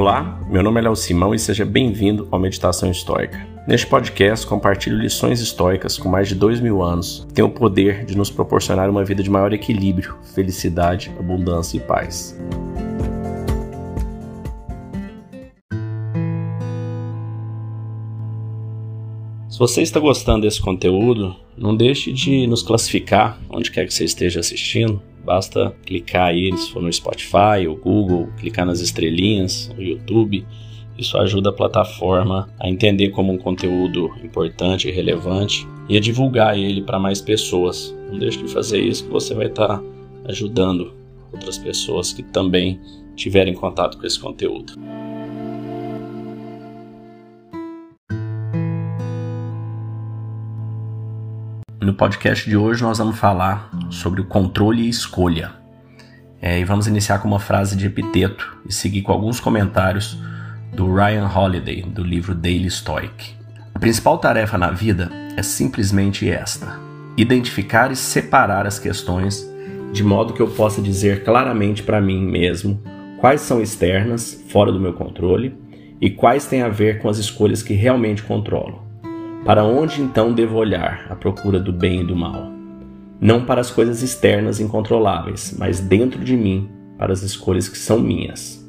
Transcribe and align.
Olá, 0.00 0.40
meu 0.48 0.62
nome 0.62 0.80
é 0.80 0.84
Léo 0.84 0.96
Simão 0.96 1.34
e 1.34 1.38
seja 1.38 1.62
bem-vindo 1.62 2.26
ao 2.30 2.40
Meditação 2.40 2.90
Histórica. 2.90 3.46
Neste 3.68 3.86
podcast, 3.86 4.46
compartilho 4.46 4.96
lições 4.96 5.42
históricas 5.42 5.98
com 5.98 6.08
mais 6.08 6.26
de 6.26 6.34
dois 6.34 6.58
mil 6.58 6.82
anos 6.82 7.26
que 7.28 7.34
têm 7.34 7.44
o 7.44 7.50
poder 7.50 8.06
de 8.06 8.16
nos 8.16 8.30
proporcionar 8.30 8.88
uma 8.88 9.04
vida 9.04 9.22
de 9.22 9.28
maior 9.28 9.52
equilíbrio, 9.52 10.16
felicidade, 10.34 11.12
abundância 11.18 11.76
e 11.76 11.80
paz. 11.80 12.34
Se 19.50 19.58
você 19.58 19.82
está 19.82 20.00
gostando 20.00 20.46
desse 20.46 20.62
conteúdo, 20.62 21.36
não 21.58 21.76
deixe 21.76 22.10
de 22.10 22.46
nos 22.46 22.62
classificar 22.62 23.38
onde 23.50 23.70
quer 23.70 23.84
que 23.84 23.92
você 23.92 24.04
esteja 24.04 24.40
assistindo 24.40 25.02
Basta 25.24 25.74
clicar 25.84 26.28
aí, 26.28 26.56
se 26.56 26.70
for 26.72 26.82
no 26.82 26.92
Spotify 26.92 27.66
ou 27.68 27.76
Google, 27.76 28.28
clicar 28.38 28.66
nas 28.66 28.80
estrelinhas, 28.80 29.72
no 29.76 29.82
YouTube. 29.82 30.46
Isso 30.98 31.16
ajuda 31.18 31.50
a 31.50 31.52
plataforma 31.52 32.48
a 32.58 32.68
entender 32.68 33.10
como 33.10 33.32
um 33.32 33.38
conteúdo 33.38 34.10
importante 34.22 34.88
e 34.88 34.92
relevante 34.92 35.66
e 35.88 35.96
a 35.96 36.00
divulgar 36.00 36.58
ele 36.58 36.82
para 36.82 36.98
mais 36.98 37.20
pessoas. 37.20 37.94
Não 38.10 38.18
deixe 38.18 38.38
de 38.42 38.48
fazer 38.48 38.80
isso 38.80 39.04
que 39.04 39.10
você 39.10 39.34
vai 39.34 39.46
estar 39.46 39.78
tá 39.78 39.82
ajudando 40.26 40.92
outras 41.32 41.58
pessoas 41.58 42.12
que 42.12 42.22
também 42.22 42.80
tiverem 43.16 43.54
contato 43.54 43.98
com 43.98 44.06
esse 44.06 44.18
conteúdo. 44.18 44.74
No 51.82 51.94
podcast 51.94 52.48
de 52.48 52.58
hoje 52.58 52.82
nós 52.82 52.98
vamos 52.98 53.18
falar 53.18 53.70
sobre 53.88 54.20
o 54.20 54.26
controle 54.26 54.82
e 54.82 54.88
escolha. 54.90 55.52
É, 56.42 56.60
e 56.60 56.64
vamos 56.64 56.86
iniciar 56.86 57.20
com 57.20 57.28
uma 57.28 57.38
frase 57.38 57.74
de 57.74 57.86
epiteto 57.86 58.58
e 58.68 58.72
seguir 58.72 59.00
com 59.00 59.12
alguns 59.12 59.40
comentários 59.40 60.18
do 60.74 60.94
Ryan 60.94 61.26
Holiday, 61.26 61.80
do 61.80 62.04
livro 62.04 62.34
Daily 62.34 62.70
Stoic. 62.70 63.34
A 63.74 63.78
principal 63.78 64.18
tarefa 64.18 64.58
na 64.58 64.70
vida 64.70 65.10
é 65.38 65.42
simplesmente 65.42 66.28
esta: 66.28 66.78
identificar 67.16 67.90
e 67.90 67.96
separar 67.96 68.66
as 68.66 68.78
questões 68.78 69.50
de 69.90 70.04
modo 70.04 70.34
que 70.34 70.42
eu 70.42 70.48
possa 70.48 70.82
dizer 70.82 71.24
claramente 71.24 71.82
para 71.82 71.98
mim 71.98 72.22
mesmo 72.22 72.78
quais 73.18 73.40
são 73.40 73.58
externas, 73.62 74.44
fora 74.50 74.70
do 74.70 74.78
meu 74.78 74.92
controle, 74.92 75.56
e 75.98 76.10
quais 76.10 76.46
têm 76.46 76.60
a 76.60 76.68
ver 76.68 77.00
com 77.00 77.08
as 77.08 77.16
escolhas 77.16 77.62
que 77.62 77.72
realmente 77.72 78.22
controlo. 78.22 78.89
Para 79.44 79.64
onde 79.64 80.02
então 80.02 80.34
devo 80.34 80.56
olhar 80.56 81.06
à 81.08 81.16
procura 81.16 81.58
do 81.58 81.72
bem 81.72 82.02
e 82.02 82.04
do 82.04 82.14
mal? 82.14 82.52
Não 83.18 83.44
para 83.46 83.60
as 83.60 83.70
coisas 83.70 84.02
externas 84.02 84.60
incontroláveis, 84.60 85.56
mas 85.58 85.80
dentro 85.80 86.22
de 86.22 86.36
mim, 86.36 86.68
para 86.98 87.12
as 87.12 87.22
escolhas 87.22 87.66
que 87.66 87.78
são 87.78 87.98
minhas. 87.98 88.62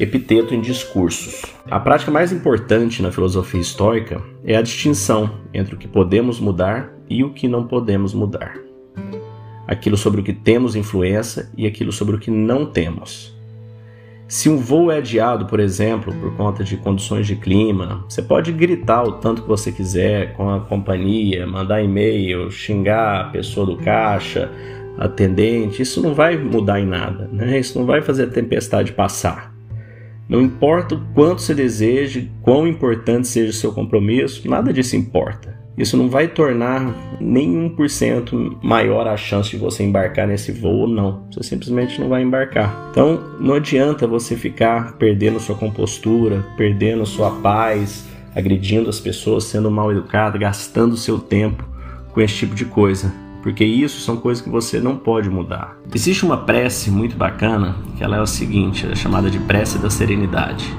Epiteto 0.00 0.54
em 0.54 0.62
discursos. 0.62 1.42
A 1.70 1.78
prática 1.78 2.10
mais 2.10 2.32
importante 2.32 3.02
na 3.02 3.12
filosofia 3.12 3.60
estoica 3.60 4.22
é 4.42 4.56
a 4.56 4.62
distinção 4.62 5.38
entre 5.52 5.74
o 5.74 5.78
que 5.78 5.86
podemos 5.86 6.40
mudar 6.40 6.90
e 7.08 7.22
o 7.22 7.34
que 7.34 7.46
não 7.46 7.66
podemos 7.66 8.14
mudar. 8.14 8.58
Aquilo 9.68 9.98
sobre 9.98 10.22
o 10.22 10.24
que 10.24 10.32
temos 10.32 10.74
influência 10.74 11.50
e 11.54 11.66
aquilo 11.66 11.92
sobre 11.92 12.16
o 12.16 12.18
que 12.18 12.30
não 12.30 12.64
temos. 12.64 13.36
Se 14.32 14.48
um 14.48 14.56
voo 14.56 14.90
é 14.90 14.96
adiado, 14.96 15.44
por 15.44 15.60
exemplo, 15.60 16.10
por 16.14 16.34
conta 16.34 16.64
de 16.64 16.78
condições 16.78 17.26
de 17.26 17.36
clima, 17.36 18.02
você 18.08 18.22
pode 18.22 18.50
gritar 18.50 19.02
o 19.02 19.12
tanto 19.12 19.42
que 19.42 19.48
você 19.48 19.70
quiser 19.70 20.32
com 20.32 20.48
a 20.48 20.58
companhia, 20.58 21.46
mandar 21.46 21.82
e-mail, 21.82 22.50
xingar 22.50 23.20
a 23.20 23.24
pessoa 23.24 23.66
do 23.66 23.76
caixa, 23.76 24.50
atendente, 24.96 25.82
isso 25.82 26.02
não 26.02 26.14
vai 26.14 26.38
mudar 26.38 26.80
em 26.80 26.86
nada, 26.86 27.28
né? 27.30 27.58
Isso 27.58 27.78
não 27.78 27.84
vai 27.84 28.00
fazer 28.00 28.22
a 28.22 28.30
tempestade 28.30 28.94
passar. 28.94 29.54
Não 30.26 30.40
importa 30.40 30.94
o 30.94 31.00
quanto 31.12 31.42
você 31.42 31.54
deseje, 31.54 32.30
quão 32.40 32.66
importante 32.66 33.28
seja 33.28 33.50
o 33.50 33.52
seu 33.52 33.70
compromisso, 33.70 34.48
nada 34.48 34.72
disso 34.72 34.96
importa. 34.96 35.61
Isso 35.76 35.96
não 35.96 36.08
vai 36.08 36.28
tornar 36.28 36.94
nem 37.20 37.70
1% 37.74 38.58
maior 38.62 39.06
a 39.06 39.16
chance 39.16 39.50
de 39.50 39.56
você 39.56 39.82
embarcar 39.82 40.26
nesse 40.26 40.52
voo, 40.52 40.86
não. 40.86 41.24
Você 41.32 41.42
simplesmente 41.42 42.00
não 42.00 42.08
vai 42.08 42.22
embarcar. 42.22 42.88
Então, 42.90 43.18
não 43.40 43.54
adianta 43.54 44.06
você 44.06 44.36
ficar 44.36 44.92
perdendo 44.98 45.40
sua 45.40 45.56
compostura, 45.56 46.44
perdendo 46.56 47.06
sua 47.06 47.30
paz, 47.30 48.06
agredindo 48.34 48.90
as 48.90 49.00
pessoas, 49.00 49.44
sendo 49.44 49.70
mal 49.70 49.90
educado, 49.90 50.38
gastando 50.38 50.96
seu 50.96 51.18
tempo 51.18 51.64
com 52.12 52.20
esse 52.20 52.34
tipo 52.34 52.54
de 52.54 52.66
coisa. 52.66 53.12
Porque 53.42 53.64
isso 53.64 54.00
são 54.00 54.16
coisas 54.16 54.42
que 54.42 54.50
você 54.50 54.78
não 54.78 54.96
pode 54.96 55.28
mudar. 55.28 55.76
Existe 55.92 56.24
uma 56.24 56.36
prece 56.36 56.90
muito 56.90 57.16
bacana, 57.16 57.74
que 57.96 58.04
ela 58.04 58.16
é 58.16 58.20
o 58.20 58.26
seguinte, 58.26 58.86
é 58.86 58.94
chamada 58.94 59.28
de 59.28 59.40
prece 59.40 59.78
da 59.78 59.90
serenidade 59.90 60.72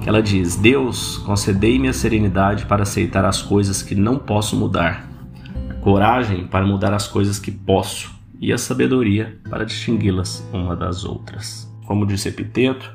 que 0.00 0.08
ela 0.08 0.22
diz: 0.22 0.56
Deus, 0.56 1.18
concedei-me 1.18 1.88
a 1.88 1.92
serenidade 1.92 2.66
para 2.66 2.82
aceitar 2.82 3.24
as 3.24 3.42
coisas 3.42 3.82
que 3.82 3.94
não 3.94 4.18
posso 4.18 4.56
mudar, 4.56 5.08
a 5.68 5.74
coragem 5.74 6.46
para 6.46 6.66
mudar 6.66 6.92
as 6.92 7.06
coisas 7.06 7.38
que 7.38 7.50
posso 7.50 8.18
e 8.40 8.52
a 8.52 8.58
sabedoria 8.58 9.38
para 9.48 9.64
distingui-las 9.64 10.46
uma 10.52 10.74
das 10.74 11.04
outras. 11.04 11.70
Como 11.86 12.06
disse 12.06 12.28
Epiteto, 12.28 12.90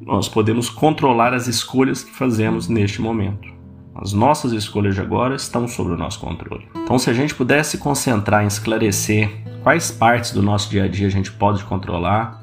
nós 0.00 0.28
podemos 0.28 0.68
controlar 0.68 1.32
as 1.34 1.46
escolhas 1.46 2.02
que 2.02 2.10
fazemos 2.10 2.68
neste 2.68 3.00
momento. 3.00 3.48
As 3.94 4.12
nossas 4.12 4.52
escolhas 4.52 4.94
de 4.94 5.00
agora 5.00 5.34
estão 5.34 5.68
sob 5.68 5.90
o 5.90 5.96
nosso 5.96 6.20
controle. 6.20 6.66
Então, 6.74 6.98
se 6.98 7.10
a 7.10 7.12
gente 7.12 7.34
pudesse 7.34 7.76
concentrar 7.78 8.42
em 8.42 8.46
esclarecer 8.46 9.30
quais 9.62 9.90
partes 9.90 10.32
do 10.32 10.42
nosso 10.42 10.70
dia 10.70 10.84
a 10.84 10.88
dia 10.88 11.06
a 11.06 11.10
gente 11.10 11.30
pode 11.30 11.62
controlar 11.64 12.42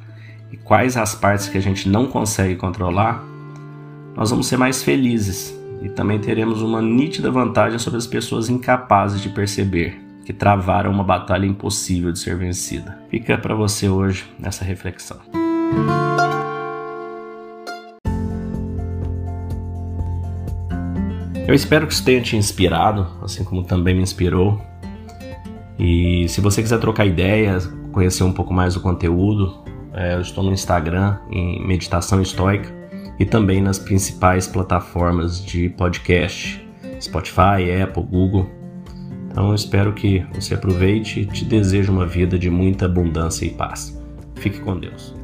e 0.52 0.58
quais 0.58 0.96
as 0.96 1.16
partes 1.16 1.50
que 1.50 1.58
a 1.58 1.62
gente 1.62 1.90
não 1.90 2.06
consegue 2.06 2.56
controlar, 2.56 3.26
nós 4.18 4.32
vamos 4.32 4.48
ser 4.48 4.58
mais 4.58 4.82
felizes 4.82 5.56
e 5.80 5.90
também 5.90 6.18
teremos 6.18 6.64
uma 6.64 6.82
nítida 6.82 7.30
vantagem 7.30 7.78
sobre 7.78 8.00
as 8.00 8.08
pessoas 8.08 8.50
incapazes 8.50 9.22
de 9.22 9.30
perceber 9.30 10.02
que 10.26 10.34
travaram 10.34 10.92
uma 10.92 11.04
batalha 11.04 11.46
impossível 11.46 12.12
de 12.12 12.18
ser 12.18 12.36
vencida. 12.36 12.98
Fica 13.12 13.38
para 13.38 13.54
você 13.54 13.88
hoje 13.88 14.26
essa 14.42 14.66
reflexão. 14.66 15.20
Eu 21.48 21.54
espero 21.54 21.86
que 21.86 21.94
isso 21.94 22.04
tenha 22.04 22.20
te 22.20 22.36
inspirado, 22.36 23.08
assim 23.22 23.44
como 23.44 23.64
também 23.64 23.96
me 23.96 24.02
inspirou. 24.02 24.60
E 25.78 26.28
se 26.28 26.42
você 26.42 26.64
quiser 26.64 26.80
trocar 26.80 27.06
ideias, 27.06 27.72
conhecer 27.92 28.24
um 28.24 28.34
pouco 28.34 28.52
mais 28.52 28.74
do 28.74 28.80
conteúdo, 28.82 29.64
é, 29.94 30.16
eu 30.16 30.22
estou 30.22 30.44
no 30.44 30.52
Instagram 30.52 31.20
em 31.30 31.66
Meditação 31.66 32.20
Estoica 32.20 32.77
e 33.20 33.26
também 33.26 33.62
nas 33.62 33.80
principais 33.80 34.48
plataformas 34.48 35.44
de 35.44 35.70
podcast, 35.70 36.66
Spotify, 37.02 37.82
Apple, 37.84 38.04
Google. 38.04 38.50
Então 39.30 39.54
espero 39.54 39.94
que 39.94 40.26
você 40.34 40.54
aproveite 40.54 41.22
e 41.22 41.26
te 41.26 41.46
desejo 41.46 41.92
uma 41.92 42.06
vida 42.06 42.38
de 42.38 42.50
muita 42.50 42.86
abundância 42.86 43.46
e 43.46 43.50
paz. 43.50 44.02
Fique 44.36 44.60
com 44.60 44.80
Deus. 44.80 45.16